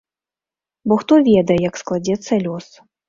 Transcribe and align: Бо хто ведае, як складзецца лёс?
Бо 0.91 0.97
хто 1.01 1.13
ведае, 1.27 1.59
як 1.69 1.77
складзецца 1.83 2.41
лёс? 2.49 2.65